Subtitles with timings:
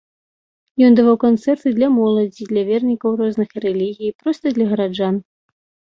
[0.85, 5.15] Ён даваў канцэрты для моладзі, для вернікаў розных рэлігій і проста для гараджан.